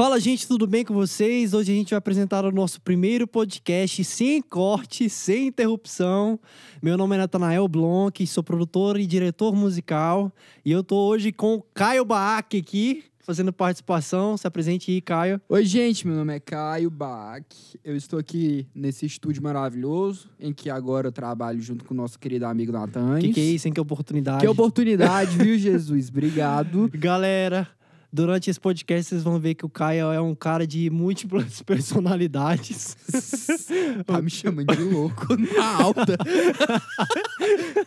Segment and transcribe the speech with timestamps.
[0.00, 1.52] Fala, gente, tudo bem com vocês?
[1.52, 6.40] Hoje a gente vai apresentar o nosso primeiro podcast sem corte, sem interrupção.
[6.82, 10.32] Meu nome é Natanael Blonk, sou produtor e diretor musical.
[10.64, 14.38] E eu tô hoje com o Caio Baak aqui, fazendo participação.
[14.38, 15.38] Se apresente aí, Caio.
[15.46, 17.44] Oi, gente, meu nome é Caio Bach.
[17.84, 22.18] Eu estou aqui nesse estúdio maravilhoso, em que agora eu trabalho junto com o nosso
[22.18, 23.18] querido amigo Natan.
[23.18, 23.74] Que que é isso, hein?
[23.74, 24.40] Que oportunidade.
[24.40, 26.08] Que oportunidade, viu, Jesus?
[26.08, 26.90] Obrigado.
[26.94, 27.68] Galera,
[28.12, 32.96] durante esse podcast vocês vão ver que o Caio é um cara de múltiplas personalidades.
[34.04, 36.16] Tá me chamando de louco na alta.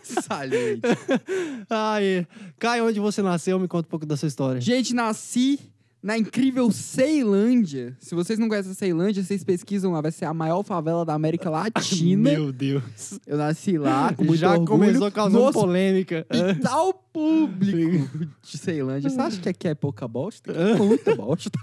[0.02, 0.82] Saliente.
[1.68, 2.26] Ai,
[2.58, 3.58] Caio, onde você nasceu?
[3.58, 4.60] Me conta um pouco da sua história.
[4.60, 5.58] Gente, nasci
[6.04, 7.96] na incrível Ceilândia.
[7.98, 10.02] Se vocês não conhecem a Ceilândia, vocês pesquisam lá.
[10.02, 12.30] Vai ser a maior favela da América Latina.
[12.30, 13.18] Meu Deus.
[13.26, 14.68] Eu nasci lá com muito Já orgulho.
[14.68, 16.26] começou causando no polêmica.
[16.30, 19.08] hospital público de Ceilândia.
[19.08, 20.52] Você acha que aqui é pouca bosta?
[20.52, 21.58] Aqui é muita bosta.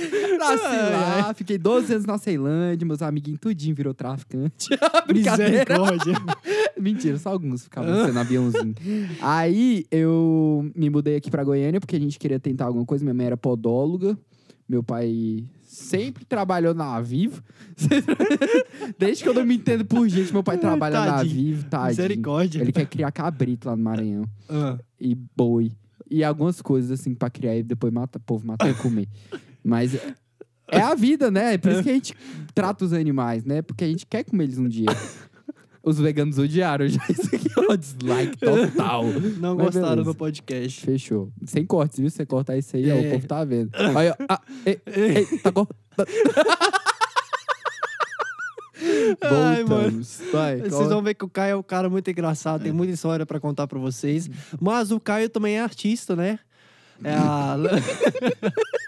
[0.38, 0.62] Nasci
[0.92, 4.68] lá, fiquei 12 anos na Ceilândia, meus amiguinhos tudinho virou traficante.
[5.12, 6.14] Misericórdia.
[6.78, 8.74] Mentira, só alguns ficavam sendo aviãozinho.
[9.20, 13.04] Aí eu me mudei aqui pra Goiânia porque a gente queria tentar alguma coisa.
[13.04, 14.16] Minha mãe era podóloga,
[14.68, 17.42] meu pai sempre trabalhou na Vivo.
[18.98, 21.34] Desde que eu não me entendo por gente, meu pai trabalha na Tadinho.
[21.34, 21.88] Vivo, tadinho.
[21.88, 22.60] Misericórdia.
[22.60, 24.24] Ele quer criar cabrito lá no Maranhão.
[24.48, 25.72] Ah, E boi.
[26.10, 29.08] E algumas coisas assim pra criar e depois mata o povo, matar e comer.
[29.62, 30.14] Mas é-
[30.72, 31.54] é a vida, né?
[31.54, 32.14] É por isso que a gente
[32.54, 33.60] trata os animais, né?
[33.62, 34.86] Porque a gente quer comer eles um dia.
[35.82, 37.00] Os veganos odiaram já.
[37.08, 39.04] Isso aqui é um dislike total.
[39.38, 40.04] não Mas gostaram beleza.
[40.04, 40.84] do podcast.
[40.84, 41.32] Fechou.
[41.46, 42.10] Sem cortes, viu?
[42.10, 43.00] Se você cortar isso aí, ó, É.
[43.08, 43.70] o povo tá vendo.
[43.74, 45.76] Aí, ó, ah, ei, ei, tá cortando.
[49.22, 50.20] Ai, Voltamos.
[50.32, 53.26] Vai, Vocês vão ver que o Caio é um cara muito engraçado, tem muita história
[53.26, 54.28] pra contar pra vocês.
[54.60, 56.38] Mas o Caio também é artista, né?
[57.02, 57.56] É a...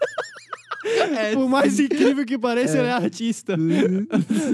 [1.35, 3.57] Por mais incrível que pareça, ele é artista.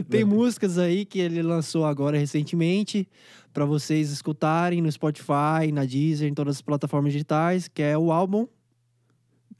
[0.08, 3.08] Tem músicas aí que ele lançou agora recentemente
[3.52, 8.12] pra vocês escutarem no Spotify, na Deezer, em todas as plataformas digitais, que é o
[8.12, 8.46] álbum.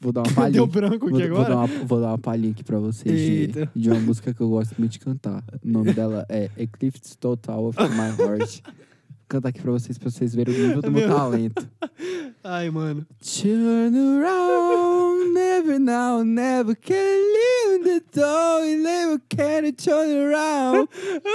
[0.00, 0.52] Vou dar uma palhinha.
[0.52, 1.54] Deu branco Vou, aqui vou agora.
[1.54, 4.48] dar uma, vou dar uma palhinha aqui pra vocês de, de uma música que eu
[4.48, 5.42] gosto muito de cantar.
[5.64, 8.60] O nome dela é Eclipse Total of My Heart.
[9.28, 11.14] Cantar aqui pra vocês, pra vocês verem o nível do meu Meu.
[11.16, 11.68] talento.
[12.42, 13.06] Ai, mano.
[13.20, 20.88] Turn around, never now, never can leave the door, you never can turn around.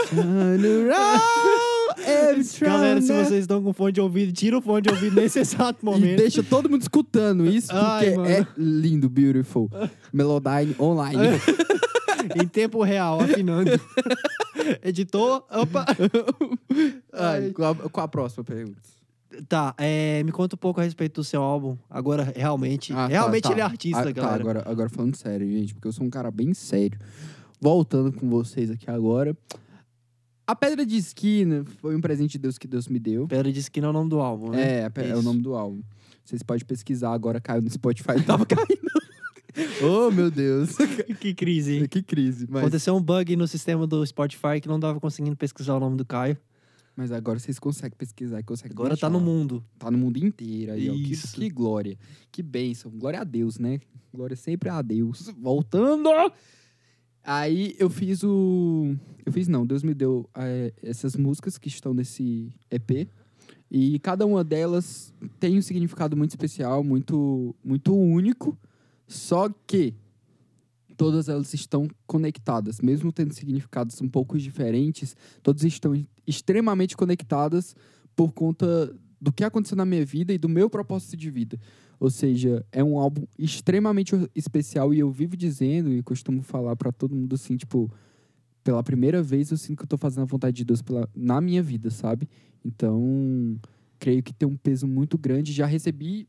[0.10, 1.22] Turn around,
[2.08, 5.16] every Galera, se time vocês estão com fone de ouvido, tira o fone de ouvido
[5.22, 6.18] nesse exato E momento.
[6.18, 8.30] deixa todo mundo escutando isso, Ai, porque mano.
[8.32, 9.70] é lindo, beautiful.
[10.12, 11.20] Melodyne online.
[12.42, 13.70] em tempo real, afinando.
[14.84, 15.86] Editor, opa.
[17.14, 18.78] Ai, qual, a, qual a próxima pergunta?
[19.48, 21.76] Tá, é, me conta um pouco a respeito do seu álbum.
[21.90, 22.94] Agora, realmente.
[22.94, 23.52] Ah, tá, realmente tá.
[23.52, 24.42] ele é artista, Ah, tá, galera.
[24.42, 27.00] agora, agora falando sério, gente, porque eu sou um cara bem sério.
[27.60, 29.36] Voltando com vocês aqui agora.
[30.46, 33.28] A Pedra de Esquina foi um presente de Deus que Deus me deu.
[33.28, 34.82] Pedra de Esquina é o nome do álbum, né?
[34.82, 35.82] É, pe- é o nome do álbum.
[36.24, 38.92] Vocês podem pesquisar agora, caiu no Spotify, tava caindo.
[39.84, 40.76] oh, meu Deus.
[41.20, 41.88] que crise, hein?
[41.88, 42.48] que crise.
[42.50, 45.98] Mas, Aconteceu um bug no sistema do Spotify que não tava conseguindo pesquisar o nome
[45.98, 46.38] do Caio.
[46.96, 49.10] mas agora vocês conseguem pesquisar e conseguem Agora tá achar.
[49.10, 49.64] no mundo.
[49.78, 50.94] Tá no mundo inteiro aí, ó.
[50.94, 51.36] Que, Isso.
[51.36, 51.98] que glória.
[52.32, 52.92] Que bênção.
[52.92, 53.80] Glória a Deus, né?
[54.14, 55.32] Glória sempre a Deus.
[55.38, 56.10] Voltando!
[57.24, 58.96] Aí eu fiz o.
[59.26, 63.08] Eu fiz não, Deus me deu eh, essas músicas que estão nesse EP.
[63.72, 68.58] E cada uma delas tem um significado muito especial, muito, muito único.
[69.08, 69.94] Só que
[70.96, 75.94] todas elas estão conectadas, mesmo tendo significados um pouco diferentes, todas estão
[76.26, 77.76] extremamente conectadas
[78.16, 81.60] por conta do que aconteceu na minha vida e do meu propósito de vida.
[82.00, 86.92] Ou seja, é um álbum extremamente especial e eu vivo dizendo e costumo falar pra
[86.92, 87.90] todo mundo assim, tipo,
[88.64, 91.40] pela primeira vez eu sinto que eu tô fazendo a vontade de Deus pela, na
[91.40, 92.28] minha vida, sabe?
[92.64, 93.58] Então,
[94.00, 95.54] creio que tem um peso muito grande.
[95.54, 96.28] Já recebi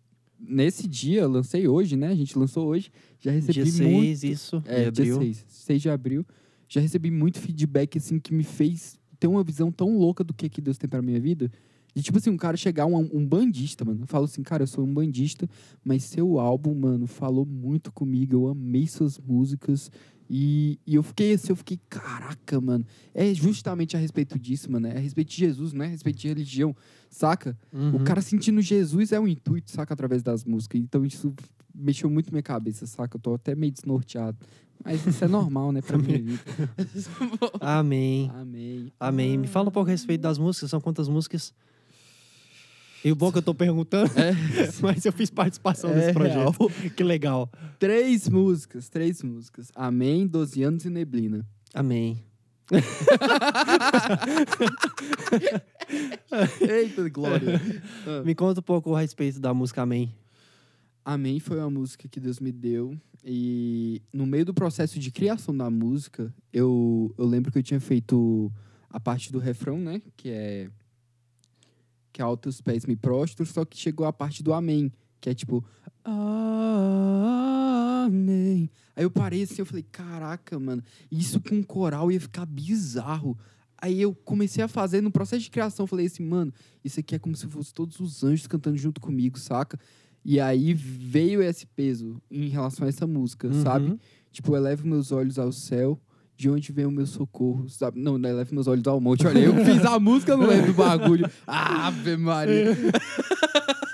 [0.48, 2.08] nesse dia, lancei hoje, né?
[2.08, 2.90] A gente lançou hoje,
[3.20, 4.62] já recebi Dia muito 6, isso.
[4.66, 5.34] é, de dia abril.
[5.34, 6.26] 6, 6 de abril.
[6.68, 10.48] Já recebi muito feedback, assim, que me fez ter uma visão tão louca do que,
[10.48, 11.50] que Deus tem pra minha vida.
[11.94, 14.02] De, tipo assim, um cara chegar, um, um bandista, mano.
[14.02, 15.48] Eu falo assim, cara, eu sou um bandista,
[15.84, 18.34] mas seu álbum, mano, falou muito comigo.
[18.34, 19.90] Eu amei suas músicas.
[20.28, 22.84] E, e eu fiquei assim, eu fiquei, caraca, mano.
[23.12, 24.86] É justamente a respeito disso, mano.
[24.86, 26.74] É a respeito de Jesus, não é a respeito de religião,
[27.10, 27.56] saca?
[27.72, 27.96] Uhum.
[27.96, 29.92] O cara sentindo Jesus é o intuito, saca?
[29.94, 30.80] Através das músicas.
[30.80, 31.34] Então isso
[31.74, 33.16] mexeu muito minha cabeça, saca?
[33.16, 34.38] Eu tô até meio desnorteado.
[34.82, 36.42] Mas isso é normal, né, pra minha vida.
[37.60, 38.30] Amém.
[38.34, 38.92] Amém.
[38.98, 39.38] Amém.
[39.38, 40.70] Me fala um pouco a respeito das músicas.
[40.70, 41.54] São quantas músicas?
[43.04, 44.32] E o bom é que eu tô perguntando, É,
[44.80, 46.36] mas eu fiz participação É nesse projeto.
[46.38, 46.54] real.
[46.96, 47.50] Que legal.
[47.78, 49.70] três músicas, três músicas.
[49.74, 51.46] Amém, 12 anos e Neblina.
[51.74, 52.24] Amém.
[56.60, 57.60] Eita, glória.
[58.24, 60.14] Me conta um pouco a respeito da música Amém.
[61.04, 62.96] Amém foi uma música que Deus me deu.
[63.22, 67.80] E no meio do processo de criação da música, eu, eu lembro que eu tinha
[67.80, 68.50] feito
[68.88, 70.00] a parte do refrão, né?
[70.16, 70.70] Que é.
[72.14, 75.34] Que é altos pés me prostro, só que chegou a parte do amém, que é
[75.34, 75.64] tipo.
[78.04, 78.70] Amém.
[78.94, 80.80] Aí eu parei assim, eu falei, caraca, mano,
[81.10, 83.36] isso com coral ia ficar bizarro.
[83.76, 86.52] Aí eu comecei a fazer no processo de criação, falei assim, mano,
[86.84, 89.76] isso aqui é como se fosse todos os anjos cantando junto comigo, saca?
[90.24, 93.62] E aí veio esse peso em relação a essa música, Uhum.
[93.62, 93.98] sabe?
[94.30, 96.00] Tipo, elevo meus olhos ao céu,
[96.36, 98.00] de onde vem o meu socorro, sabe?
[98.00, 99.26] Não, não elevo meus olhos ao monte.
[99.26, 101.30] Olha, eu fiz a música, não lembro do bagulho.
[101.46, 102.76] Ave Maria.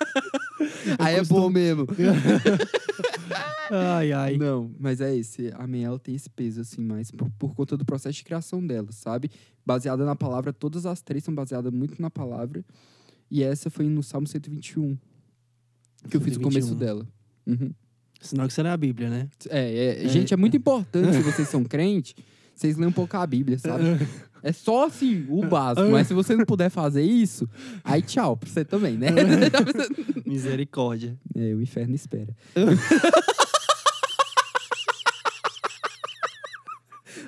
[0.99, 1.87] aí é bom mesmo.
[3.73, 4.37] Ai, ai.
[4.37, 5.53] Não, mas é esse.
[5.55, 8.91] A ela tem esse peso, assim, mais por, por conta do processo de criação dela,
[8.91, 9.31] sabe?
[9.65, 12.65] Baseada na palavra, todas as três são baseadas muito na palavra.
[13.31, 14.99] E essa foi no Salmo 121,
[16.09, 16.77] que eu fiz o começo 121.
[16.77, 17.09] dela.
[17.47, 17.73] Uhum.
[18.21, 19.29] Sinal que você não é a Bíblia, né?
[19.49, 22.15] É, é, gente, é muito importante, se vocês são crentes,
[22.55, 23.85] vocês leiam um pouco a Bíblia, sabe?
[24.43, 25.87] É só, assim, o básico.
[25.91, 27.47] Mas se você não puder fazer isso,
[27.85, 29.09] aí tchau pra você também, né?
[30.25, 31.15] Misericórdia.
[31.37, 32.35] é, o inferno espera.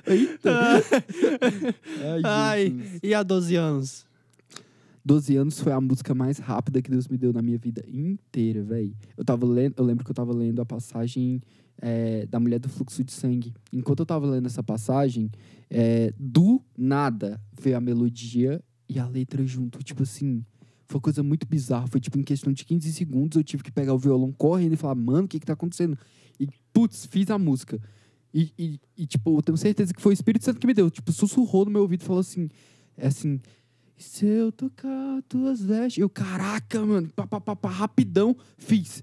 [0.06, 0.82] Eita.
[2.02, 4.06] Ai, Ai, e há 12 anos?
[5.04, 8.62] 12 anos foi a música mais rápida que Deus me deu na minha vida inteira,
[8.62, 8.94] velho.
[9.16, 11.40] Eu tava lendo, eu lembro que eu tava lendo a passagem
[11.80, 13.52] é, da mulher do fluxo de sangue.
[13.72, 15.30] Enquanto eu tava lendo essa passagem,
[15.68, 19.82] é, do nada veio a melodia e a letra junto.
[19.82, 20.44] Tipo assim,
[20.86, 21.88] foi uma coisa muito bizarra.
[21.88, 24.76] Foi tipo em questão de 15 segundos eu tive que pegar o violão correndo e
[24.76, 25.98] falar, mano, o que que tá acontecendo?
[26.38, 27.80] E, putz, fiz a música.
[28.32, 30.90] E, e, e, tipo, eu tenho certeza que foi o Espírito Santo que me deu.
[30.90, 32.48] Tipo, sussurrou no meu ouvido e falou assim,
[32.96, 33.40] é assim,
[34.02, 36.00] se eu tocar tuas vestes.
[36.00, 39.02] Eu, caraca, mano, pá, pá, pá, pá, rapidão, fiz.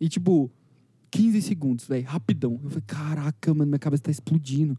[0.00, 0.50] E tipo,
[1.10, 2.60] 15 segundos, velho, rapidão.
[2.62, 4.78] Eu falei, caraca, mano, minha cabeça tá explodindo.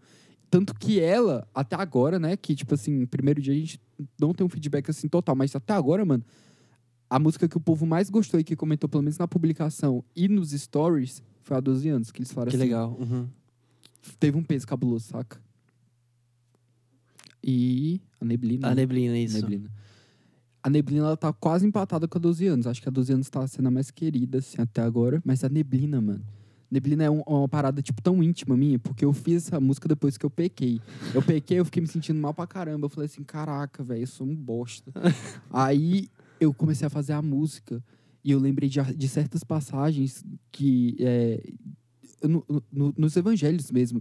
[0.50, 3.80] Tanto que ela, até agora, né, que tipo assim, primeiro dia a gente
[4.20, 6.24] não tem um feedback assim total, mas até agora, mano,
[7.10, 10.28] a música que o povo mais gostou e que comentou, pelo menos na publicação e
[10.28, 12.98] nos stories, foi há 12 anos, que eles falaram Que assim, legal.
[13.00, 13.28] Uhum.
[14.20, 15.40] teve um peso cabuloso, saca?
[17.44, 18.68] E a neblina.
[18.68, 18.76] A né?
[18.82, 19.40] neblina, isso.
[19.42, 19.70] Neblina.
[20.64, 22.68] A Neblina, ela tá quase empatada com a 12 anos.
[22.68, 25.20] Acho que a 12 anos tá sendo a mais querida, assim, até agora.
[25.26, 26.24] Mas a Neblina, mano.
[26.70, 30.20] Neblina é um- uma parada, tipo, tão íntima minha, porque eu fiz essa música depois
[30.20, 30.80] que eu pequei.
[31.16, 32.86] Eu pequei, eu fiquei me sentindo mal pra caramba.
[32.86, 34.92] Eu falei assim, caraca, velho, eu sou um bosta.
[35.50, 36.08] Aí
[36.40, 37.84] eu comecei a fazer a música
[38.24, 40.96] e eu lembrei de, de certas passagens que...
[41.00, 41.42] é,
[42.24, 44.00] no- no- nos evangelhos mesmo,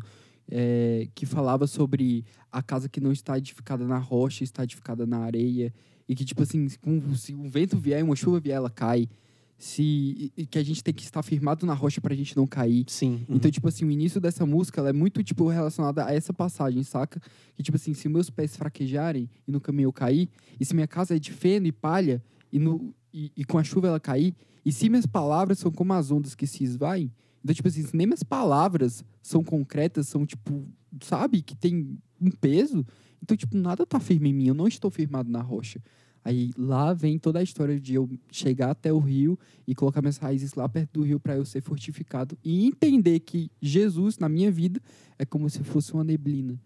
[0.50, 5.18] é, que falava sobre a casa que não está edificada na rocha, está edificada na
[5.18, 5.72] areia.
[6.08, 9.08] E que, tipo assim, com- se um vento vier, uma chuva vier, ela cai.
[9.56, 12.84] Se, que a gente tem que estar firmado na rocha pra gente não cair.
[12.88, 13.26] Sim.
[13.28, 13.36] uhum.
[13.36, 16.82] Então, tipo assim, o início dessa música, ela é muito, tipo, relacionada a essa passagem,
[16.82, 17.20] saca?
[17.54, 20.88] Que, tipo assim, se meus pés fraquejarem e no caminho eu cair, e se minha
[20.88, 24.34] casa é de feno e palha, e, no, e, e com a chuva ela cair,
[24.64, 27.12] e se minhas palavras são como as ondas que se esvaem,
[27.42, 30.68] então, tipo assim, se nem minhas palavras são concretas, são, tipo,
[31.02, 31.42] sabe?
[31.42, 32.86] Que tem um peso,
[33.22, 35.80] então, tipo, nada tá firme em mim, eu não estou firmado na rocha.
[36.22, 40.18] Aí lá vem toda a história de eu chegar até o rio e colocar minhas
[40.18, 44.50] raízes lá perto do rio para eu ser fortificado e entender que Jesus na minha
[44.50, 44.80] vida
[45.18, 46.60] é como se fosse uma neblina.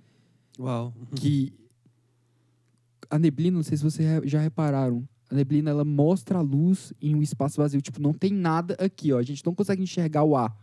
[0.59, 0.93] Uau.
[1.15, 1.53] Que
[3.09, 7.15] a neblina, não sei se vocês já repararam, a neblina ela mostra a luz em
[7.15, 10.37] um espaço vazio, tipo, não tem nada aqui, ó, a gente não consegue enxergar o
[10.37, 10.57] ar,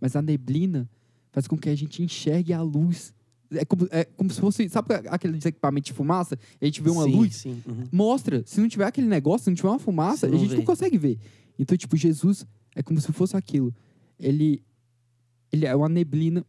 [0.00, 0.88] mas a neblina
[1.30, 3.12] faz com que a gente enxergue a luz.
[3.50, 6.38] É como, é como se fosse, sabe aquele equipamento de fumaça?
[6.60, 7.62] A gente vê uma sim, luz Sim.
[7.66, 7.84] uhum.
[7.90, 8.42] mostra.
[8.46, 10.56] Se não tiver aquele negócio, se não tiver uma fumaça, a gente vê.
[10.56, 11.18] não consegue ver.
[11.58, 13.74] Então, tipo, Jesus é como se fosse aquilo.
[14.18, 14.62] Ele,
[15.50, 16.44] ele é uma neblina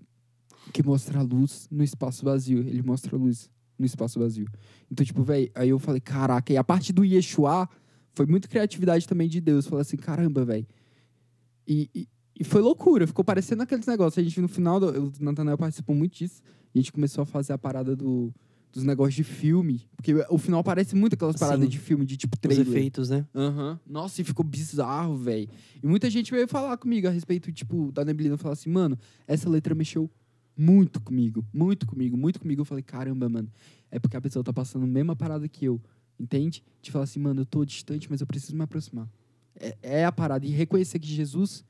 [0.74, 2.60] que mostra a luz no espaço vazio.
[2.60, 4.48] Ele mostra a luz no espaço vazio.
[4.92, 7.70] Então, tipo, velho, aí eu falei, caraca, e a parte do Yeshua
[8.14, 9.66] foi muito criatividade também de Deus.
[9.66, 10.68] Falei assim, caramba, velho.
[11.66, 12.08] E, e,
[12.40, 14.18] e foi loucura, ficou parecendo aqueles negócios.
[14.18, 16.42] A gente, no final, do, o Nathanael participou muito disso.
[16.74, 18.34] A gente começou a fazer a parada do,
[18.72, 19.86] dos negócios de filme.
[19.98, 21.70] Porque o final parece muito aquelas paradas Sim.
[21.70, 22.66] de filme, de tipo Os trailer.
[22.66, 23.26] efeitos, né?
[23.36, 23.78] Aham.
[23.86, 25.50] Nossa, e ficou bizarro, velho.
[25.84, 28.38] E muita gente veio falar comigo a respeito, tipo, da neblina.
[28.38, 30.10] Falar assim, mano, essa letra mexeu
[30.56, 31.46] muito comigo.
[31.54, 32.62] Muito comigo, muito comigo.
[32.62, 33.52] Eu falei, caramba, mano.
[33.92, 35.82] É porque a pessoa tá passando a mesma parada que eu.
[36.18, 36.64] Entende?
[36.82, 39.10] De falar assim, mano, eu tô distante, mas eu preciso me aproximar.
[39.60, 40.46] É, é a parada.
[40.46, 41.66] E reconhecer que Jesus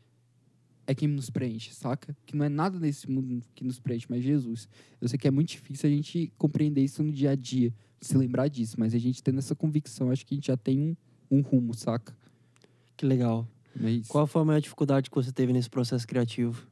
[0.90, 2.18] é quem nos preenche, saca?
[2.26, 4.68] Que não é nada nesse mundo que nos preenche, mas Jesus.
[5.00, 8.18] Eu sei que é muito difícil a gente compreender isso no dia a dia, se
[8.18, 10.96] lembrar disso, mas a gente tendo essa convicção, acho que a gente já tem um,
[11.30, 12.18] um rumo, saca?
[12.98, 13.48] Que legal.
[13.80, 14.02] É.
[14.08, 16.66] Qual foi a maior dificuldade que você teve nesse processo criativo?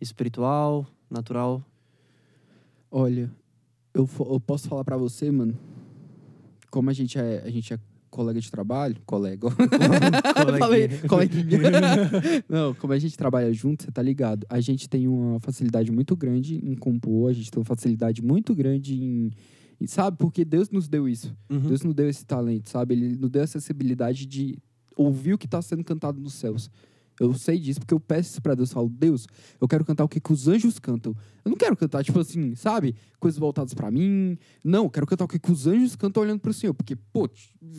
[0.00, 1.60] Espiritual, natural?
[2.88, 3.28] Olha,
[3.92, 5.58] eu, eu posso falar pra você, mano,
[6.70, 7.80] como a gente é, a gente é
[8.14, 10.58] colega de trabalho, colega, Coleguinha.
[10.58, 11.58] falei, coleguinha.
[12.48, 14.46] Não, como a gente trabalha junto, você tá ligado?
[14.48, 18.54] A gente tem uma facilidade muito grande em compor, a gente tem uma facilidade muito
[18.54, 19.30] grande em,
[19.80, 20.16] em- sabe?
[20.16, 21.34] Porque Deus nos deu isso.
[21.50, 21.60] Uhum.
[21.60, 22.94] Deus nos deu esse talento, sabe?
[22.94, 24.56] Ele nos deu essa acessibilidade de
[24.96, 26.70] ouvir o que está sendo cantado nos céus.
[27.20, 28.70] Eu sei disso porque eu peço isso pra Deus.
[28.70, 29.26] Eu falo, Deus,
[29.60, 31.14] eu quero cantar o que, que os anjos cantam.
[31.44, 32.96] Eu não quero cantar, tipo assim, sabe?
[33.20, 34.36] Coisas voltadas pra mim.
[34.64, 36.74] Não, eu quero cantar o que, que os anjos cantam olhando pro Senhor.
[36.74, 37.28] Porque, pô,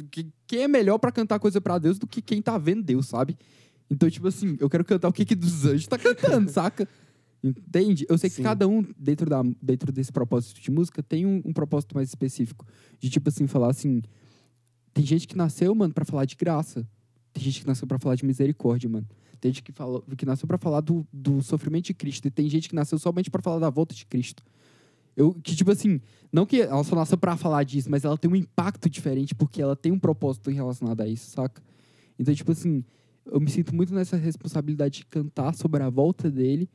[0.09, 3.07] que- quem é melhor pra cantar coisa pra Deus do que quem tá vendo Deus,
[3.07, 3.37] sabe?
[3.89, 6.87] Então, tipo assim, eu quero cantar o que, que dos anjos tá cantando, saca?
[7.43, 8.05] Entende?
[8.09, 8.43] Eu sei que Sim.
[8.43, 12.65] cada um, dentro, da, dentro desse propósito de música, tem um, um propósito mais específico.
[12.99, 14.01] De, tipo assim, falar assim...
[14.93, 16.87] Tem gente que nasceu, mano, pra falar de graça.
[17.35, 19.05] Tem gente que nasceu pra falar de misericórdia, mano.
[19.41, 22.29] Tem gente que, falou, que nasceu pra falar do, do sofrimento de Cristo.
[22.29, 24.41] E tem gente que nasceu somente pra falar da volta de Cristo.
[25.17, 25.99] Eu, que, tipo assim,
[26.31, 29.61] não que ela só nasceu pra falar disso, mas ela tem um impacto diferente porque
[29.61, 31.61] ela tem um propósito relacionado a isso, saca?
[32.17, 32.85] Então, tipo assim,
[33.25, 36.69] eu me sinto muito nessa responsabilidade de cantar sobre a volta dele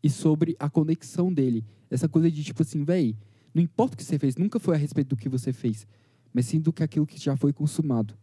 [0.00, 1.64] e sobre a conexão dele.
[1.90, 3.16] Essa coisa de, tipo assim, véi,
[3.52, 5.88] não importa o que você fez, nunca foi a respeito do que você fez,
[6.32, 8.14] mas sim do que aquilo que já foi consumado.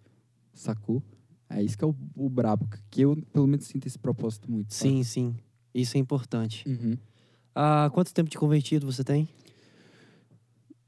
[0.53, 1.03] Sacou?
[1.49, 4.73] É isso que é o, o brabo, que eu, pelo menos, sinto esse propósito muito.
[4.73, 5.35] Sim, sim.
[5.73, 6.67] Isso é importante.
[6.67, 6.97] Uhum.
[7.53, 9.27] Ah, quanto tempo de convertido você tem?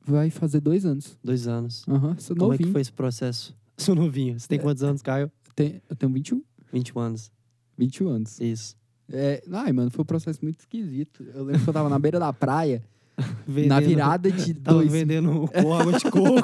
[0.05, 1.17] Vai fazer dois anos.
[1.23, 1.83] Dois anos.
[1.87, 3.55] Aham, sou Como é que foi esse processo?
[3.77, 4.39] Sou novinho.
[4.39, 5.31] Você tem quantos anos, Caio?
[5.55, 6.41] Tem- eu tenho 21,
[6.73, 7.31] 21 anos.
[7.77, 8.39] 21 anos.
[8.41, 8.75] Isso.
[9.07, 11.23] É, ai, mano, foi um processo muito esquisito.
[11.33, 12.83] Eu lembro que eu tava na beira da praia,
[13.17, 14.91] na Vendendo- virada de Tava dois...
[14.91, 16.43] vendendo água de coco.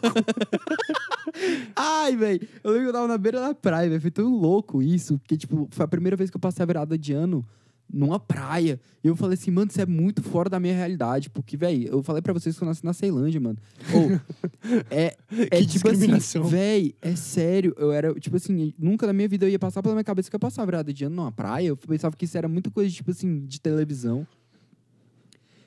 [1.76, 4.02] Ai, velho, eu lembro que eu tava na beira da praia, velho.
[4.02, 6.98] Foi tão louco isso, porque, tipo, foi a primeira vez que eu passei a virada
[6.98, 7.46] de ano
[7.92, 8.80] numa praia.
[9.04, 11.30] E eu falei assim, mano, isso é muito fora da minha realidade.
[11.30, 13.58] Porque, velho, eu falei pra vocês que eu nasci na Ceilândia, mano.
[13.94, 14.20] Ou,
[14.90, 15.16] é,
[15.52, 16.18] é Que tipo assim,
[16.50, 17.74] velho, é sério.
[17.78, 20.36] Eu era, tipo assim, nunca na minha vida eu ia passar pela minha cabeça que
[20.36, 21.68] eu ia passar a virada de ano numa praia.
[21.68, 24.26] Eu pensava que isso era muita coisa, tipo assim, de televisão.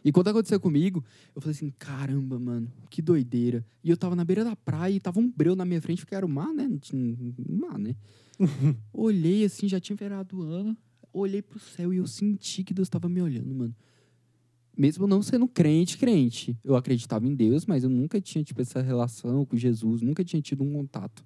[0.06, 3.66] E quando aconteceu comigo, eu falei assim, caramba, mano, que doideira.
[3.82, 6.14] E eu tava na beira da praia e tava um breu na minha frente, porque
[6.14, 6.68] era o mar, né?
[6.68, 7.16] Não tinha
[7.50, 7.96] mar, né?
[8.94, 10.76] Olhei assim, já tinha virado o ano.
[11.12, 13.74] Olhei pro céu e eu senti que Deus tava me olhando, mano.
[14.78, 16.56] Mesmo não sendo crente, crente.
[16.62, 20.40] Eu acreditava em Deus, mas eu nunca tinha, tipo, essa relação com Jesus, nunca tinha
[20.40, 21.24] tido um contato.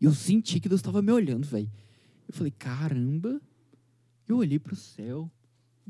[0.00, 1.70] E eu senti que Deus tava me olhando, velho.
[2.26, 3.38] Eu falei, caramba.
[4.26, 5.30] Eu olhei pro céu.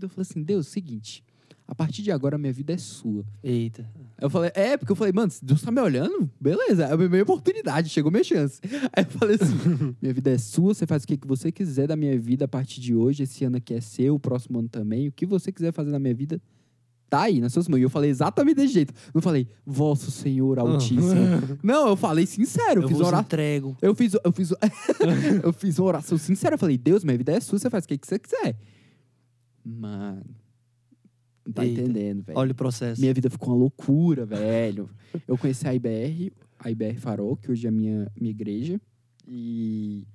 [0.03, 1.23] Eu falei assim, Deus, seguinte.
[1.67, 3.25] A partir de agora, minha vida é sua.
[3.43, 3.89] Eita.
[4.21, 6.97] Eu falei, é, porque eu falei, mano, se Deus tá me olhando, beleza, é a
[6.97, 8.61] minha oportunidade, chegou minha chance.
[8.93, 11.97] Aí eu falei assim, minha vida é sua, você faz o que você quiser da
[11.97, 15.09] minha vida a partir de hoje, esse ano aqui é seu, o próximo ano também,
[15.09, 16.41] o que você quiser fazer na minha vida,
[17.09, 17.79] tá aí, nas suas mãos.
[17.79, 18.93] E eu falei exatamente desse jeito.
[19.15, 21.59] Não falei, vosso Senhor Altíssimo.
[21.63, 23.21] Não, eu falei sincero, eu, Eu fiz oração.
[23.21, 23.77] entrego.
[23.81, 24.53] Eu fiz, eu fiz,
[25.43, 26.55] eu fiz uma oração sincera.
[26.55, 28.57] Eu falei, Deus, minha vida é sua, você faz o que você quiser.
[29.65, 30.25] Mano,
[31.47, 31.81] não tá Eita.
[31.83, 32.39] entendendo, velho.
[32.39, 33.01] Olha o processo.
[33.01, 34.89] Minha vida ficou uma loucura, velho.
[35.29, 38.81] Eu conheci a IBR, a IBR Farol, que hoje é a minha, minha igreja.
[39.27, 40.07] E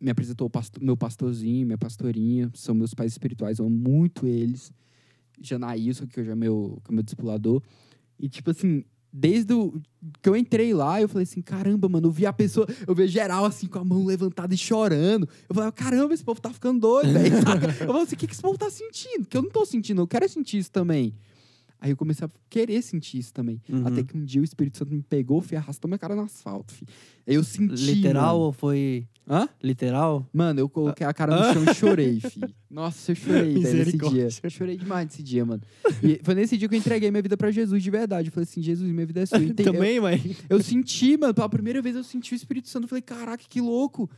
[0.00, 2.50] me apresentou o pasto- meu pastorzinho, minha pastorinha.
[2.54, 4.72] São meus pais espirituais, eu amo muito eles.
[5.40, 7.62] Janaílson, que hoje é meu, que é meu discipulador.
[8.18, 8.84] E, tipo assim,
[9.16, 9.80] desde o,
[10.20, 13.06] que eu entrei lá, eu falei assim, caramba, mano, eu vi a pessoa, eu vi
[13.06, 15.28] geral, assim, com a mão levantada e chorando.
[15.48, 17.36] Eu falei, caramba, esse povo tá ficando doido, velho.
[17.80, 19.24] Eu falei assim, o que, que esse povo tá sentindo?
[19.26, 21.14] Que eu não tô sentindo, eu quero sentir isso também.
[21.84, 23.60] Aí eu comecei a querer sentir isso também.
[23.68, 23.86] Uhum.
[23.86, 26.72] Até que um dia o Espírito Santo me pegou, filho, arrastou minha cara no asfalto,
[26.72, 26.90] filho.
[27.26, 27.74] Aí eu senti.
[27.74, 28.46] Literal Mano.
[28.46, 29.46] ou foi Hã?
[29.62, 30.26] literal?
[30.32, 32.48] Mano, eu coloquei a cara no chão e chorei, filho.
[32.70, 34.28] Nossa, eu chorei velho, dia.
[34.42, 35.60] Eu chorei demais nesse dia, mano.
[36.02, 38.28] E foi nesse dia que eu entreguei minha vida pra Jesus de verdade.
[38.28, 39.40] Eu falei assim, Jesus, minha vida é sua.
[39.62, 40.22] Também, mãe?
[40.48, 42.84] Eu, eu senti, mano, pela primeira vez eu senti o Espírito Santo.
[42.84, 44.08] Eu falei, caraca, que louco.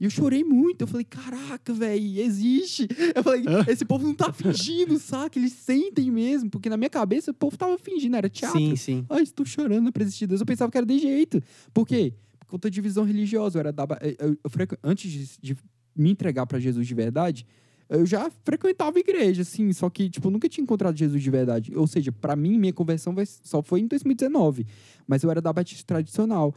[0.00, 0.82] E eu chorei muito.
[0.82, 2.88] Eu falei, caraca, velho, existe.
[3.14, 5.38] Eu falei, esse povo não tá fingindo, saca?
[5.38, 6.50] Eles sentem mesmo.
[6.50, 8.58] Porque na minha cabeça o povo tava fingindo, era teatro.
[8.58, 9.06] Sim, sim.
[9.08, 10.40] Ai, estou chorando na presença de Deus.
[10.40, 11.42] Eu pensava que era de jeito.
[11.72, 12.12] Por quê?
[12.40, 13.56] Por conta de visão religiosa.
[13.58, 13.86] Eu era da,
[14.18, 15.56] eu, eu frequ- antes de, de
[15.96, 17.46] me entregar pra Jesus de verdade,
[17.88, 21.72] eu já frequentava igreja, assim, só que, tipo, eu nunca tinha encontrado Jesus de verdade.
[21.76, 24.66] Ou seja, pra mim, minha conversão só foi em 2019.
[25.06, 26.52] Mas eu era da Batista tradicional.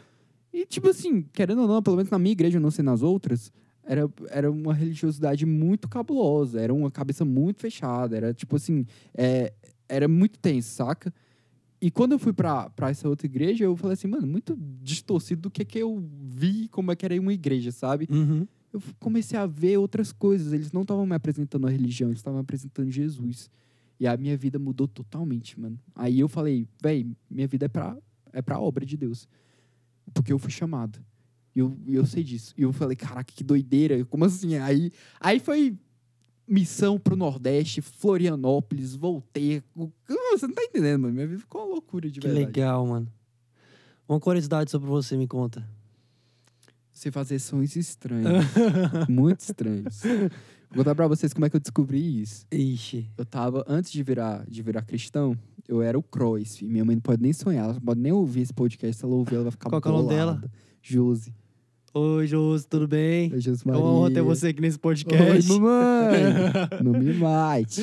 [0.57, 3.51] E, tipo assim, querendo ou não, pelo menos na minha igreja, não sei nas outras,
[3.83, 8.83] era, era uma religiosidade muito cabulosa, era uma cabeça muito fechada, era tipo assim,
[9.15, 9.53] é,
[9.87, 11.13] era muito tenso, saca?
[11.79, 15.43] E quando eu fui pra, pra essa outra igreja, eu falei assim, mano, muito distorcido
[15.43, 18.07] do que, que eu vi como é que era uma igreja, sabe?
[18.09, 18.47] Uhum.
[18.73, 20.53] Eu comecei a ver outras coisas.
[20.53, 23.51] Eles não estavam me apresentando a religião, eles estavam me apresentando Jesus.
[23.99, 25.77] E a minha vida mudou totalmente, mano.
[25.95, 27.95] Aí eu falei, véi, minha vida é pra,
[28.33, 29.27] é pra obra de Deus.
[30.13, 30.99] Porque eu fui chamado.
[31.55, 32.53] E eu, eu sei disso.
[32.57, 34.05] E eu falei, caraca, que doideira.
[34.05, 34.55] Como assim?
[34.57, 35.75] Aí, aí foi
[36.47, 39.61] missão pro Nordeste, Florianópolis, voltei.
[40.31, 41.13] Você não tá entendendo, mano.
[41.13, 42.45] Minha vida ficou uma loucura de Que verdade.
[42.45, 43.11] legal, mano.
[44.07, 45.67] Uma curiosidade sobre você, me conta.
[46.97, 48.43] Você fazer sons estranhos.
[49.07, 50.01] muito estranhos.
[50.67, 52.47] Vou contar pra vocês como é que eu descobri isso.
[52.51, 53.07] Ixi.
[53.15, 55.37] Eu tava, antes de virar, de virar cristão,
[55.67, 56.03] eu era o
[56.43, 56.71] filho.
[56.71, 58.97] Minha mãe não pode nem sonhar, ela não pode nem ouvir esse podcast.
[58.97, 60.33] Se ela ouvir, ela vai ficar Qual que é o nome dela?
[60.33, 60.51] bolada.
[60.81, 61.35] Josi.
[61.93, 63.31] Oi, Josi, tudo bem?
[63.31, 63.83] Oi, Josi É Maria.
[63.83, 65.51] uma honra ter você aqui nesse Oi, podcast.
[65.51, 66.23] mamãe!
[66.83, 67.81] não me mate.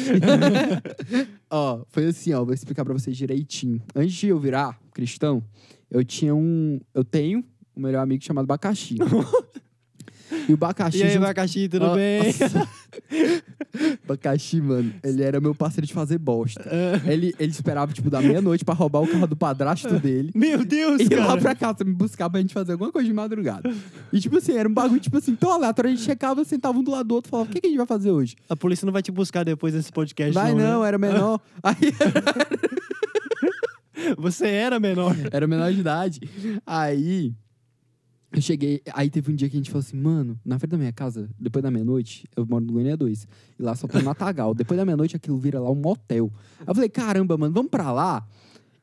[1.49, 3.81] ó, foi assim, ó, vou explicar pra vocês direitinho.
[3.95, 5.41] Antes de eu virar cristão,
[5.89, 6.81] eu tinha um...
[6.93, 7.45] Eu tenho
[7.77, 8.97] um melhor amigo chamado Bacaxi.
[10.49, 10.99] e o Bacaxi...
[10.99, 12.23] E aí, junto- tudo Ó, bem?
[14.07, 16.65] Bacaxi, mano, ele era meu parceiro de fazer bosta.
[17.07, 20.31] Ele, ele esperava, tipo, da meia-noite pra roubar o carro do padrasto dele.
[20.35, 21.41] Meu Deus, E ir lá cara.
[21.41, 23.73] pra casa me buscar pra gente fazer alguma coisa de madrugada.
[24.13, 25.91] E, tipo assim, era um bagulho, tipo assim, tão aleatório.
[25.91, 27.71] A gente checava, sentava um do lado do outro e falava: o que, que a
[27.71, 28.37] gente vai fazer hoje?
[28.49, 30.89] A polícia não vai te buscar depois desse podcast, vai não, não, né?
[30.89, 31.41] era menor.
[31.63, 31.93] Aí
[34.19, 35.17] Você era menor.
[35.33, 36.21] era menor de idade.
[36.67, 37.33] Aí.
[38.35, 40.79] Eu cheguei, aí teve um dia que a gente falou assim, mano, na frente da
[40.79, 44.05] minha casa, depois da meia-noite, eu moro no Goiânia 2, e lá só tem um
[44.05, 44.55] Matagal.
[44.55, 46.33] depois da meia-noite aquilo vira lá um motel.
[46.61, 48.27] Aí eu falei, caramba, mano, vamos pra lá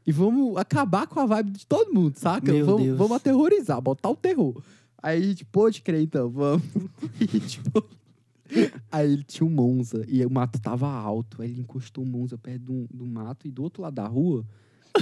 [0.08, 2.52] e vamos acabar com a vibe de todo mundo, saca?
[2.52, 2.98] Meu vamos, Deus.
[2.98, 4.62] vamos aterrorizar, botar o terror.
[5.04, 6.64] Aí a gente pôde crer, então, vamos.
[7.20, 7.84] E, tipo,
[8.92, 11.42] aí ele tinha um Monza e o mato tava alto.
[11.42, 14.46] Aí ele encostou o Monza perto do, do mato e do outro lado da rua,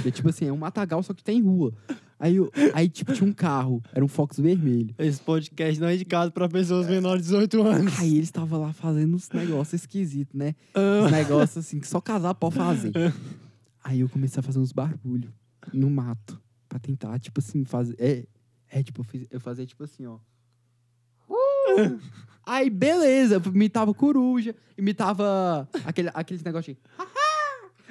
[0.04, 1.72] é tipo assim, é um matagal, só que tem rua.
[2.20, 2.36] Aí,
[2.74, 4.94] aí tipo, tinha um carro, era um Fox vermelho.
[4.98, 7.98] Esse podcast não é indicado pra pessoas menores de 18 anos.
[7.98, 10.54] Aí ele estava lá fazendo uns negócios esquisitos, né?
[10.74, 11.06] Ah.
[11.06, 12.92] Uns negócios assim que só casar pode fazer.
[13.82, 15.30] Aí eu comecei a fazer uns barulhos
[15.72, 16.38] no mato.
[16.68, 17.96] Pra tentar, tipo assim, fazer.
[17.98, 18.24] É,
[18.68, 20.18] é tipo, eu, fiz- eu fazia tipo assim, ó.
[21.28, 21.98] Uh!
[22.44, 26.82] Aí, beleza, eu imitava coruja, imitava aquele, aqueles negócios de.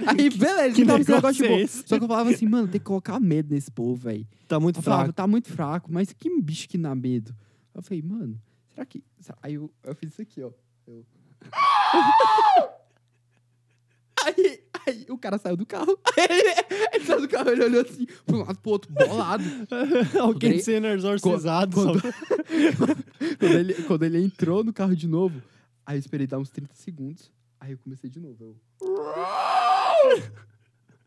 [0.08, 1.62] Aí, beleza, Que imitava esse negócio de negócio é boa.
[1.62, 1.84] esse?
[1.88, 4.28] Só que eu falava assim, mano, tem que colocar medo nesse povo, velho.
[4.48, 5.16] Tá muito Eu falava, fraco.
[5.16, 7.36] tá muito fraco, mas que bicho que dá medo.
[7.74, 8.40] Eu falei, mano,
[8.74, 9.04] será que.
[9.42, 10.52] Aí eu, eu fiz isso aqui, ó.
[10.88, 11.06] Eu-
[14.26, 15.98] Aí, aí o cara saiu do carro.
[16.18, 16.44] Ele,
[16.94, 19.44] ele saiu do carro, ele olhou assim, pra um lado pro outro, bolado.
[20.20, 21.74] Alguém sendo exorcizado.
[21.76, 22.02] quando-
[23.40, 25.42] quando, ele, quando ele entrou no carro de novo,
[25.86, 27.32] aí eu esperei dar uns 30 segundos.
[27.60, 28.38] Aí eu comecei de novo.
[28.82, 28.96] Eu...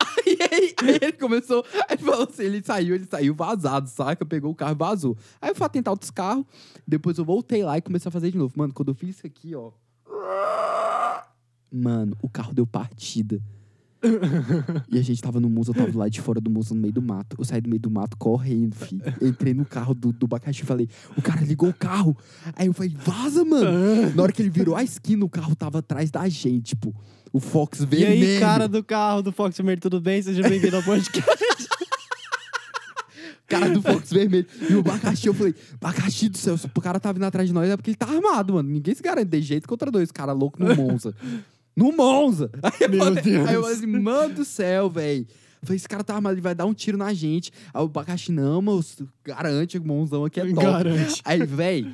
[0.05, 4.27] Aí, aí, aí ele começou, aí ele falou assim, ele saiu, ele saiu vazado, saca?
[4.27, 5.17] Pegou o carro e vazou.
[5.41, 6.45] Aí eu fui tentar outros carros,
[6.87, 8.53] depois eu voltei lá e comecei a fazer de novo.
[8.57, 9.71] Mano, quando eu fiz isso aqui, ó.
[11.71, 13.41] Mano, o carro deu partida.
[14.91, 16.93] e a gente tava no Monza, eu tava lado de fora do Monza, no meio
[16.93, 17.37] do mato.
[17.39, 19.03] Eu saí do meio do mato correndo, filho.
[19.23, 22.17] Entrei no carro do, do Bacaxi e falei, o cara ligou o carro.
[22.55, 24.15] Aí eu falei, vaza, mano.
[24.15, 26.95] Na hora que ele virou a esquina, o carro tava atrás da gente, tipo,
[27.33, 28.35] o Fox E vermelho.
[28.35, 30.21] aí, cara do carro do Fox Vermelho, tudo bem?
[30.21, 31.27] Seja bem-vindo ao podcast.
[33.49, 34.47] cara do Fox vermelho.
[34.69, 37.55] E o abacaxi, eu falei, abacaxi do céu, se o cara tá vindo atrás de
[37.55, 38.69] nós é porque ele tá armado, mano.
[38.69, 41.15] Ninguém se garante de jeito contra dois caras loucos no Monza.
[41.77, 42.51] no Monza!
[42.63, 43.49] Aí eu, Meu falei, Deus.
[43.49, 45.27] aí eu falei assim, mano do céu, velho.
[45.61, 47.53] Eu falei, esse cara tá armado, ele vai dar um tiro na gente.
[47.73, 50.61] Aí o abacaxi, não, moço, garante, o Monzão aqui é top.
[50.67, 51.21] Garante.
[51.25, 51.89] Aí, velho,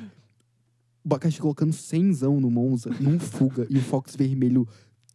[1.03, 4.67] o abacaxi colocando cenzão no Monza, num fuga, e o Fox vermelho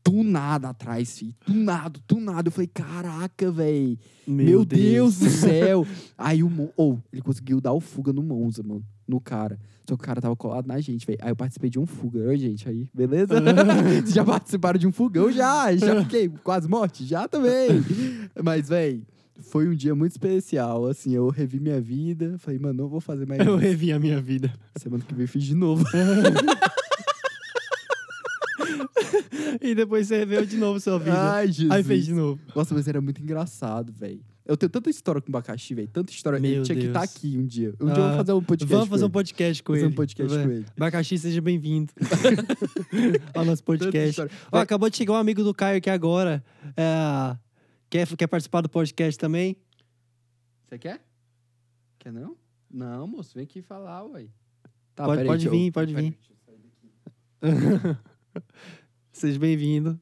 [0.04, 1.34] tunado atrás, filho.
[1.46, 2.48] Tunado, tunado.
[2.48, 3.98] Eu falei, caraca, velho.
[4.26, 5.18] Meu, Deus.
[5.18, 5.86] do céu!
[6.16, 6.68] Aí o Mon...
[6.76, 8.84] Ou, ele conseguiu dar o fuga no Monza, mano.
[9.08, 9.58] No cara.
[9.88, 11.18] Só que o cara tava colado na gente, velho.
[11.22, 12.20] Aí eu participei de um fuga.
[12.20, 13.34] Oi, gente, aí, beleza?
[13.40, 15.32] Vocês já participaram de um fogão?
[15.32, 15.74] Já!
[15.74, 17.04] Já fiquei quase morte?
[17.04, 17.68] Já também!
[18.42, 19.02] Mas, velho,
[19.40, 20.86] foi um dia muito especial.
[20.86, 22.36] Assim, eu revi minha vida.
[22.38, 23.56] Falei, mano, não vou fazer mais Eu isso.
[23.56, 24.52] revi a minha vida.
[24.76, 25.84] Semana que vem fiz de novo.
[29.60, 31.32] E depois você reveu de novo sua vida.
[31.34, 31.70] Ai, Jesus.
[31.70, 32.40] Aí fez de novo.
[32.54, 34.20] Nossa, mas era muito engraçado, velho.
[34.46, 35.88] Eu tenho tanta história com abacaxi, velho.
[35.88, 36.38] Tanta história.
[36.38, 36.94] Meu ele tinha que Deus.
[36.94, 37.74] estar aqui um dia.
[37.80, 38.74] Um dia eu Ah, vou fazer um podcast.
[38.74, 39.92] Vamos fazer um podcast com Fazer ele.
[39.92, 40.66] um podcast com ele.
[40.76, 41.90] Bacaxi, seja bem-vindo
[43.34, 44.20] ao nosso podcast.
[44.52, 46.44] Ó, acabou de chegar um amigo do Caio aqui agora.
[46.76, 47.36] É,
[47.88, 49.56] quer, quer participar do podcast também?
[50.68, 51.00] Você quer?
[51.98, 52.36] Quer não?
[52.70, 54.26] Não, moço, vem aqui falar, ué.
[54.94, 56.18] Tá, Pode- pode eu- vir, pode peraí, vir.
[56.18, 57.98] deixa eu sair daqui.
[59.14, 59.98] Seja bem-vindo.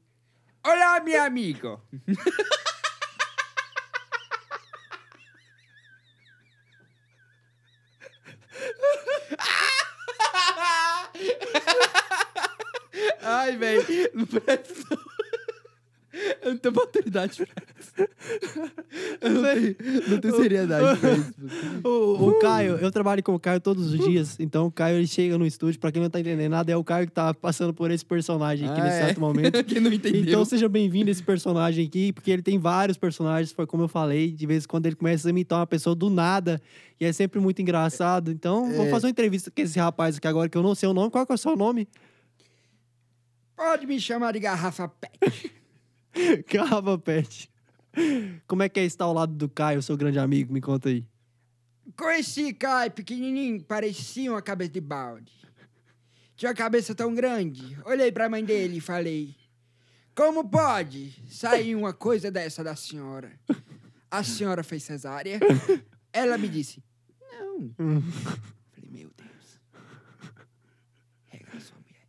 [0.65, 1.79] Olá, meu amigo.
[13.21, 13.85] Ai, velho.
[16.43, 17.93] Eu não tenho maturidade pra isso.
[19.21, 19.75] Eu não tenho,
[20.09, 21.33] não tenho seriedade pra isso.
[21.83, 25.07] O, o Caio, eu trabalho com o Caio todos os dias, então o Caio ele
[25.07, 27.73] chega no estúdio, pra quem não tá entendendo nada, é o Caio que tá passando
[27.73, 29.05] por esse personagem aqui Ah, nesse é?
[29.05, 29.63] certo momento.
[29.65, 30.21] Quem não entendeu.
[30.21, 34.31] Então seja bem-vindo esse personagem aqui, porque ele tem vários personagens, foi como eu falei,
[34.31, 36.61] de vez em quando ele começa a imitar uma pessoa do nada,
[36.99, 38.31] e é sempre muito engraçado.
[38.31, 38.89] Então, vamos É.
[38.89, 41.09] fazer uma entrevista com esse rapaz aqui agora, que eu não sei o nome.
[41.11, 41.87] Qual que é o seu nome?
[43.55, 45.51] Pode me chamar de garrafa pet.
[46.51, 47.49] Garrafa Pet.
[48.47, 50.53] Como é que é estar ao lado do Caio, seu grande amigo?
[50.53, 51.05] Me conta aí.
[51.97, 55.33] Conheci Kai, pequenininho, parecia uma cabeça de balde.
[56.35, 57.77] Tinha uma cabeça tão grande.
[57.85, 59.35] Olhei pra mãe dele e falei:
[60.15, 63.39] Como pode sair uma coisa dessa da senhora?
[64.09, 65.39] A senhora fez cesárea?
[66.11, 66.83] Ela me disse:
[67.31, 67.73] Não.
[68.71, 69.59] Falei: Meu Deus.
[71.25, 72.07] Rega sua mulher.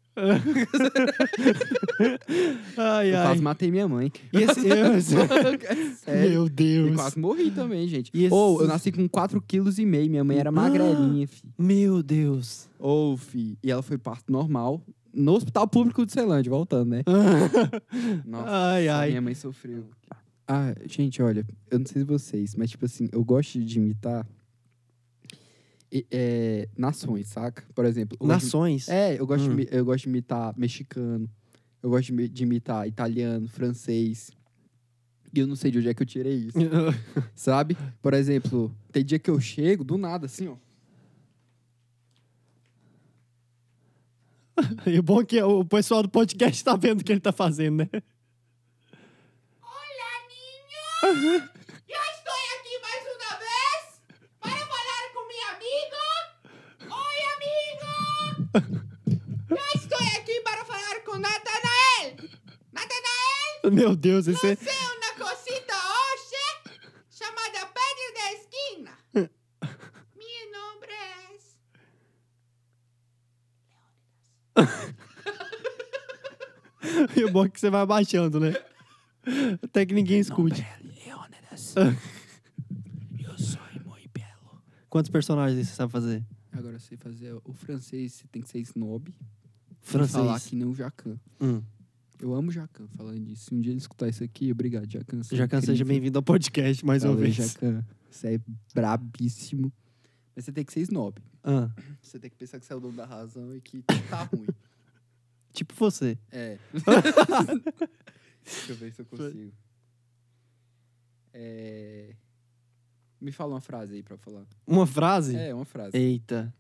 [2.76, 3.26] Ai, Eu ai.
[3.26, 4.12] quase matei minha mãe.
[4.32, 4.60] E esse...
[6.04, 6.30] Sério.
[6.30, 6.94] Meu Deus.
[6.96, 8.10] quase morri também, gente.
[8.14, 9.84] E Ou, esse- eu nasci com 4,5 kg.
[10.08, 11.42] Minha mãe era magrelinha, fi.
[11.58, 12.68] Meu Deus.
[12.78, 13.58] Ou, fi.
[13.62, 14.80] E ela foi parto normal
[15.12, 17.02] no Hospital Público de Celândia, voltando, né?
[18.26, 19.08] Nossa, Ai, ai.
[19.10, 19.84] minha mãe sofreu.
[20.46, 24.26] Ah, gente, olha, eu não sei se vocês, mas, tipo assim, eu gosto de imitar
[26.10, 27.62] é, nações, saca?
[27.74, 28.16] Por exemplo...
[28.18, 28.88] gosto de- Nações.
[28.88, 29.56] É, eu gosto, Hum.
[29.56, 31.28] de, eu gosto de imitar mexicano.
[31.82, 34.30] Eu gosto de imitar italiano, francês.
[35.34, 36.56] E eu não sei de onde é que eu tirei isso.
[37.34, 37.76] Sabe?
[38.00, 40.56] Por exemplo, tem dia que eu chego do nada, assim, ó.
[44.86, 47.32] E o bom é que o pessoal do podcast tá vendo o que ele tá
[47.32, 47.88] fazendo, né?
[49.60, 51.42] Olá, ninho!
[51.86, 54.00] Eu estou aqui mais uma vez
[54.40, 56.00] para falar com meu amigo.
[56.94, 58.43] Oi, amigo!
[58.54, 62.16] Eu estou aqui para falar com Natanael.
[62.72, 64.54] Natanael, Meu Deus, esse é...
[64.54, 66.36] você é uma cosita hoje
[67.10, 68.96] chamada Pedro da Esquina.
[70.14, 71.24] Meu nome é...
[77.20, 78.54] E o bom é que você vai baixando, né?
[79.64, 80.64] Até que ninguém escute.
[80.80, 81.74] Leônidas.
[83.18, 84.62] Eu sou muito belo.
[84.88, 86.22] Quantos personagens você sabe fazer?
[86.64, 89.10] Agora sei fazer o francês, você tem que ser snob.
[89.10, 89.14] e
[89.82, 90.12] Francês.
[90.12, 91.20] falar que nem o Jacan.
[91.38, 91.62] Hum.
[92.18, 93.44] Eu amo Jacan falando disso.
[93.50, 95.20] Se um dia ele escutar isso aqui, obrigado, Jacan.
[95.20, 97.34] é Jacan, seja bem-vindo ao podcast mais uma Valeu, vez.
[97.34, 97.84] Jacan.
[98.10, 98.40] Você é
[98.74, 99.70] brabíssimo.
[100.34, 101.20] Mas você tem que ser snob.
[101.42, 101.68] Ah,
[102.00, 104.46] Você tem que pensar que você é o dono da razão e que tá ruim.
[105.52, 106.16] tipo você.
[106.32, 106.58] É.
[108.42, 109.52] Deixa eu ver se eu consigo.
[111.34, 112.16] É...
[113.24, 114.42] Me fala uma frase aí pra falar.
[114.66, 115.34] Uma frase?
[115.34, 115.96] É, uma frase.
[115.96, 116.52] Eita.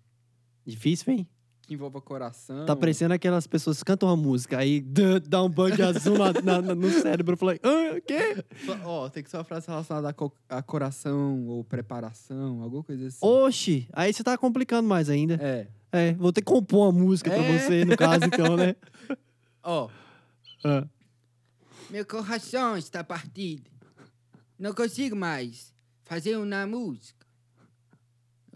[0.64, 1.28] Difícil, hein?
[1.60, 2.64] Que envolva coração.
[2.64, 4.80] Tá parecendo aquelas pessoas que cantam uma música, aí
[5.28, 7.34] dá um bug azul na- na- no cérebro.
[7.34, 8.42] Eu falei, ah, o quê?
[8.82, 13.08] Ó, tem que ser uma frase relacionada a, co- a coração ou preparação, alguma coisa
[13.08, 13.18] assim.
[13.20, 15.34] Oxi, aí você tá complicando mais ainda.
[15.42, 15.68] É.
[15.92, 17.58] É, vou ter que compor uma música pra É.
[17.58, 18.74] você, no caso, então, né?
[19.62, 19.90] Ó,
[20.64, 20.86] Ah.
[21.90, 23.70] Meu coração está partido.
[24.58, 25.73] Não consigo mais
[26.04, 27.24] fazer uma música.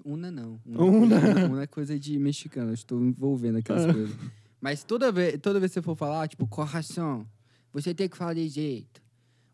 [0.05, 0.59] una não.
[0.65, 1.17] Una.
[1.17, 3.93] é coisa- Una é coisa de mexicano, estou envolvendo aquelas Ah.
[3.93, 4.17] coisas.
[4.61, 7.27] Mas toda vez, toda vez que você for falar, tipo, coração,
[7.73, 9.01] Você tem que falar de jeito.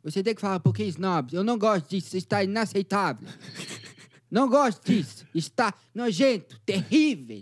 [0.02, 1.34] Você tem que falar pouquinho snob.
[1.34, 2.16] Eu não gosto disso.
[2.16, 3.28] Está inaceitável.
[4.30, 5.26] Não gosto disso.
[5.34, 7.40] Está nojento, terrível.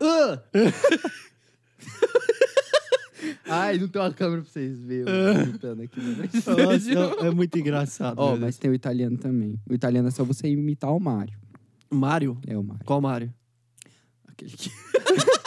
[0.00, 0.38] Uh!
[3.48, 7.30] Ai, não tem uma câmera pra vocês verem eu gritando aqui no Nossa, é, é
[7.30, 8.18] muito engraçado.
[8.18, 9.60] Ó, meu mas tem o italiano também.
[9.68, 11.38] O italiano é só você imitar o Mário.
[11.90, 12.00] Deus.
[12.00, 12.38] Mário?
[12.46, 12.84] É o Mário.
[12.84, 13.32] Qual Mário?
[14.28, 14.70] Aquele que...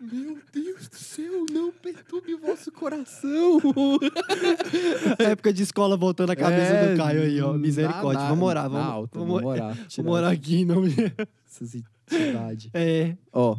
[0.00, 3.60] Meu Deus do céu, não perturbe o vosso coração.
[5.18, 7.52] Época de escola voltando a cabeça É, do Caio aí, ó.
[7.52, 8.22] Misericórdia.
[8.22, 9.74] vamos morar, vamos, alta, vamos, vamos morar.
[9.74, 10.84] vamos morar aqui, não.
[11.46, 11.74] Essas
[12.12, 12.70] entidades.
[12.74, 13.16] É.
[13.32, 13.56] Ó,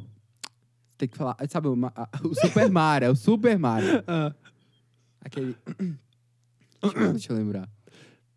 [0.97, 1.35] tem que falar.
[1.49, 3.05] Sabe o, Ma- o Super Mario?
[3.07, 4.03] É o Super Mario.
[4.07, 4.33] ah.
[5.23, 5.55] Aquele.
[6.81, 7.69] Deixa eu, deixa eu lembrar.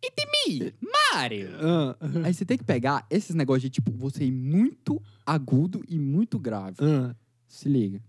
[0.03, 0.73] It's me,
[1.13, 1.49] Mario!
[1.59, 5.97] Ah, Aí você tem que pegar esses negócios de tipo, você ir muito agudo e
[5.97, 6.77] muito grave.
[6.81, 7.15] ah.
[7.47, 7.99] Se liga.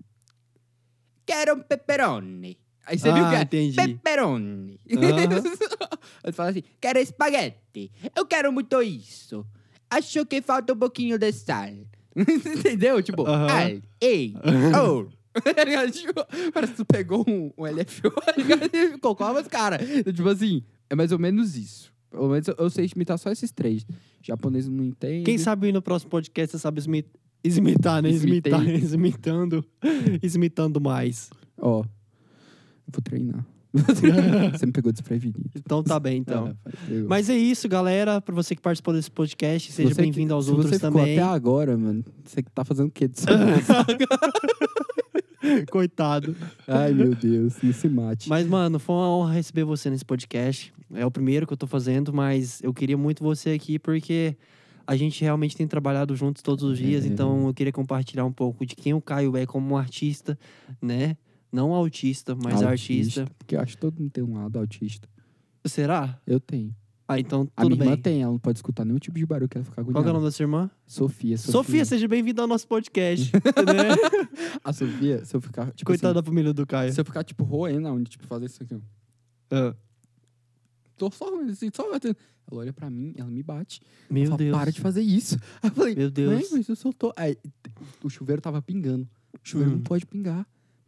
[1.25, 2.59] Quero um pepperoni.
[2.85, 3.77] Aí você viu Ah, que é entendi.
[3.77, 4.79] pepperoni.
[4.93, 5.43] Aham.
[6.23, 7.91] Ele fala assim, Quero espaguete.
[8.15, 9.45] Eu quero muito isso.
[9.91, 11.71] Acho que falta um pouquinho de sal.
[12.59, 13.03] entendeu?
[13.03, 13.47] Tipo, Aham.
[13.51, 14.35] ai, ei,
[14.83, 15.07] oh.
[15.55, 15.91] Tá ligado?
[15.91, 16.13] Tipo,
[16.53, 18.71] Parece que tu pegou um, um LFO tá ligado?
[18.75, 19.79] e colocou umas cara.
[19.79, 21.93] Tipo assim, é mais ou menos isso.
[22.11, 23.85] Pelo menos eu, eu sei imitar só esses três.
[24.23, 25.25] Japonês não entende.
[25.25, 27.05] Quem sabe no próximo podcast você sabe esmi-
[27.45, 28.09] esmitar, né?
[28.09, 28.51] Esmitei.
[28.51, 29.65] Esmitar, esmitando,
[30.23, 31.29] esmitando mais.
[31.61, 31.85] Ó, eu
[32.91, 33.45] vou treinar.
[34.53, 35.41] Você me pegou desprevenido.
[35.55, 36.57] Então tá bem, então.
[36.89, 37.09] Pegou.
[37.09, 38.21] Mas é isso, galera.
[38.21, 41.19] Pra você que participou desse podcast, Se seja bem-vindo aos outros você ficou também.
[41.19, 43.09] até agora, mano, você que tá fazendo o quê?
[43.13, 43.33] seu-
[45.71, 46.35] Coitado.
[46.67, 48.29] Ai, meu Deus, não se mate.
[48.29, 50.73] Mas, mano, foi uma honra receber você nesse podcast.
[50.95, 54.37] É o primeiro que eu tô fazendo, mas eu queria muito você aqui porque
[54.87, 57.09] a gente realmente tem trabalhado juntos todos os dias, É.
[57.09, 60.39] então eu queria compartilhar um pouco de quem o Caio é como um artista,
[60.81, 61.17] né?
[61.53, 63.27] Não autista, mas artista.
[63.39, 65.09] Porque eu acho que todo mundo tem um lado autista.
[65.65, 66.21] Será?
[66.27, 66.75] Eu tenho.
[67.09, 68.03] Ah, então A tudo minha irmã bem.
[68.03, 69.95] tem, ela não pode escutar nenhum tipo de barulho que ela fica agoniada.
[69.99, 70.69] Qual que é o nome da sua irmã?
[70.87, 71.85] Sofia, Sofia.
[71.85, 73.31] Seja bem-vinda ao nosso podcast.
[73.65, 74.59] né?
[74.65, 76.93] A Sofia, se eu ficar, tipo Coitada assim, da família do Caio.
[76.93, 78.79] se eu ficar, tipo, roendo, onde, tipo, fazer isso aqui, ó.
[79.53, 79.75] Ah,
[80.97, 82.17] Tô só, assim, só batendo.
[82.51, 83.81] Ela olha pra mim, ela me bate.
[84.11, 84.57] meu fala, Deus.
[84.57, 85.37] para de fazer isso.
[85.63, 86.51] Aí eu falei, Meu mãe, Deus.
[86.53, 87.13] mas eu só tô...
[87.17, 87.37] Aí,
[88.03, 89.09] o chuveiro tava pingando.
[89.35, 89.77] O chuveiro Hum.
[89.77, 90.45] não pode pingar,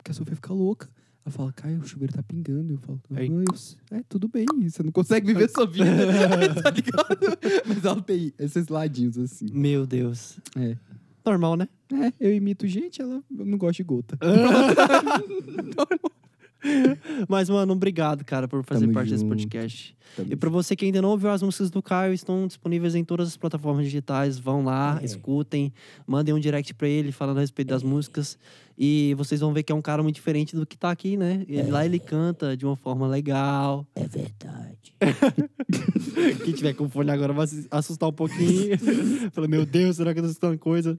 [0.08, 0.88] porque a Sofia fica louca.
[1.24, 2.72] Ela fala, Caio, o chuveiro tá pingando.
[2.72, 3.44] Eu falo, "Ah, eu
[3.90, 5.84] é, tudo bem, você não consegue viver sua vida,
[6.62, 7.38] tá ligado?
[7.66, 9.46] Mas ela tem esses ladinhos, assim.
[9.52, 10.38] Meu Deus.
[10.56, 10.76] É.
[11.24, 11.68] Normal, né?
[11.92, 14.18] É, eu imito gente, ela eu não gosta de gota.
[17.28, 19.34] Mas, mano, obrigado, cara, por fazer Tamo parte desse junto.
[19.36, 19.96] podcast.
[20.16, 23.04] Tamo E pra você que ainda não ouviu as músicas do Caio, estão disponíveis em
[23.04, 24.38] todas as plataformas digitais.
[24.38, 25.04] Vão lá, É.
[25.04, 25.72] escutem,
[26.06, 28.38] mandem um direct pra ele falando a respeito das músicas.
[28.80, 31.44] E vocês vão ver que é um cara muito diferente do que tá aqui, né?
[31.48, 33.86] Ele- Lá ele canta de uma forma legal.
[33.94, 34.94] É verdade.
[36.44, 38.76] Quem tiver com fone agora vai assustar um pouquinho.
[39.32, 40.98] Fala, meu Deus, será que eu tô assustando coisa?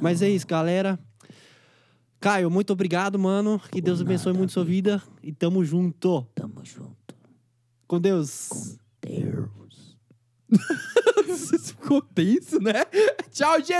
[0.00, 0.98] Mas é isso, galera.
[2.20, 3.58] Caio, muito obrigado, mano.
[3.72, 5.02] Que Deus abençoe muito sua vida.
[5.22, 6.26] E tamo junto.
[6.34, 7.14] Tamo junto.
[7.86, 8.78] Com Deus.
[9.00, 9.96] Deus.
[11.64, 12.84] Ficou tenso, né?
[13.32, 13.72] Tchau, gente!